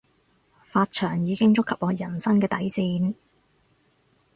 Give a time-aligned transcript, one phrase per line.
[0.65, 3.13] 髮長已經觸及我人生嘅底線